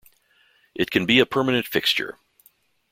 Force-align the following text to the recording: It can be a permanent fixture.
It 0.73 0.89
can 0.89 1.05
be 1.05 1.19
a 1.19 1.27
permanent 1.27 1.67
fixture. 1.67 2.17